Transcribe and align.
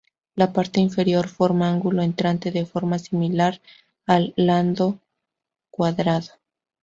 La 0.33 0.51
parte 0.51 0.79
inferior 0.79 1.27
forma 1.27 1.69
ángulo 1.69 2.01
entrante 2.01 2.49
de 2.49 2.65
forma 2.65 2.97
similar 2.97 3.61
al 4.07 4.33
landó 4.35 4.97
cuadrado. 5.69 6.29